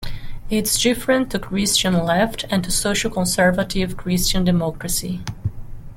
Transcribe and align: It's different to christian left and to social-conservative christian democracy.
It's 0.49 0.81
different 0.81 1.29
to 1.29 1.37
christian 1.37 1.93
left 1.93 2.45
and 2.49 2.63
to 2.63 2.71
social-conservative 2.71 3.97
christian 3.97 4.43
democracy. 4.43 5.21